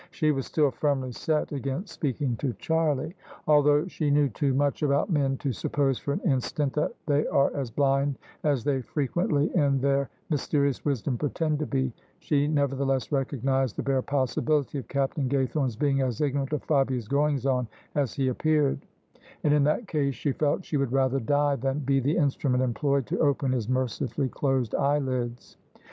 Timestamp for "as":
7.55-7.69, 8.43-8.63, 16.01-16.19, 17.93-18.15